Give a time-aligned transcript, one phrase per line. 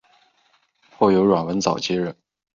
[0.97, 2.17] 后由阮文藻接任。